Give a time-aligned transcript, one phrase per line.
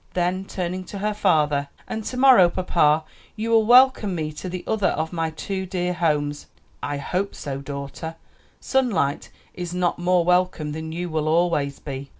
[0.15, 3.03] Then turning to her father, "And to morrow, papa,
[3.35, 6.47] you will welcome me to the other of my two dear homes."
[6.81, 8.15] "I hope so, daughter;
[8.59, 12.09] sunlight is not more welcome than you will always be."